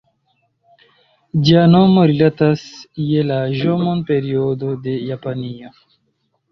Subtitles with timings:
[1.49, 2.65] Ĝia nomo rilatas
[3.11, 5.77] je la ĵomon-periodo de Japanio.